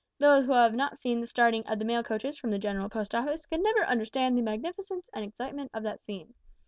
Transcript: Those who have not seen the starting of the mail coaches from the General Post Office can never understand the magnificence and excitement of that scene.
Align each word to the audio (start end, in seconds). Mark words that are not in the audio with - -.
Those 0.17 0.47
who 0.47 0.53
have 0.53 0.73
not 0.73 0.97
seen 0.97 1.19
the 1.21 1.27
starting 1.27 1.63
of 1.67 1.77
the 1.77 1.85
mail 1.85 2.01
coaches 2.01 2.35
from 2.35 2.49
the 2.49 2.57
General 2.57 2.89
Post 2.89 3.13
Office 3.13 3.45
can 3.45 3.61
never 3.61 3.85
understand 3.85 4.35
the 4.35 4.41
magnificence 4.41 5.07
and 5.13 5.23
excitement 5.23 5.69
of 5.75 5.83
that 5.83 5.99
scene. 5.99 6.33